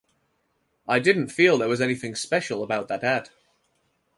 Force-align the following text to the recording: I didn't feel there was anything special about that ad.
I 0.87 0.97
didn't 0.97 1.27
feel 1.27 1.59
there 1.59 1.69
was 1.69 1.79
anything 1.79 2.15
special 2.15 2.63
about 2.63 2.87
that 2.87 3.03
ad. 3.03 3.29